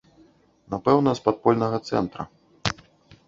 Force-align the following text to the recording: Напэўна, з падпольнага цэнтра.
Напэўна, 0.73 1.11
з 1.19 1.23
падпольнага 1.27 1.77
цэнтра. 1.91 2.23